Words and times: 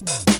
Mm-hmm. 0.00 0.37